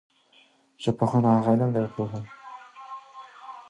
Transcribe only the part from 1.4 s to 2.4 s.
علم او پوهه ده